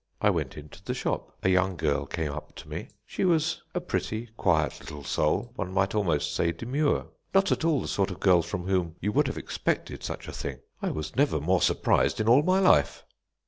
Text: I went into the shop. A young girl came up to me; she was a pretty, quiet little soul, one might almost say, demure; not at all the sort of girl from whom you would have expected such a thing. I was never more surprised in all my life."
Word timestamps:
I 0.19 0.31
went 0.31 0.57
into 0.57 0.83
the 0.83 0.95
shop. 0.95 1.31
A 1.43 1.49
young 1.49 1.75
girl 1.75 2.07
came 2.07 2.31
up 2.31 2.55
to 2.55 2.67
me; 2.67 2.87
she 3.05 3.23
was 3.23 3.61
a 3.75 3.79
pretty, 3.79 4.31
quiet 4.35 4.79
little 4.79 5.03
soul, 5.03 5.51
one 5.55 5.71
might 5.71 5.93
almost 5.93 6.33
say, 6.35 6.51
demure; 6.51 7.05
not 7.35 7.51
at 7.51 7.63
all 7.63 7.79
the 7.79 7.87
sort 7.87 8.09
of 8.09 8.19
girl 8.19 8.41
from 8.41 8.65
whom 8.65 8.95
you 8.99 9.11
would 9.11 9.27
have 9.27 9.37
expected 9.37 10.01
such 10.01 10.27
a 10.27 10.33
thing. 10.33 10.57
I 10.81 10.89
was 10.89 11.15
never 11.15 11.39
more 11.39 11.61
surprised 11.61 12.19
in 12.19 12.27
all 12.27 12.41
my 12.41 12.57
life." 12.59 13.05